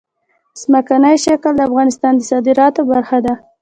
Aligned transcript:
ځمکنی 0.61 1.15
شکل 1.25 1.53
د 1.57 1.61
افغانستان 1.69 2.13
د 2.17 2.21
صادراتو 2.29 2.81
برخه 2.91 3.17
ده. 3.25 3.33